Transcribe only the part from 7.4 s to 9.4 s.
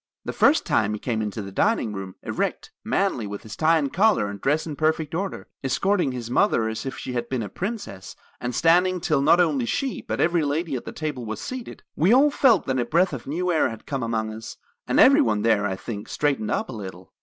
a princess, and standing till not